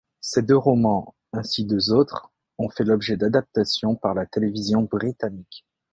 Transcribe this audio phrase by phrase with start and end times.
[0.19, 5.63] Ces deux romans, ainsi deux autres, ont fait l'objet d'adaptations par la télévision britannique.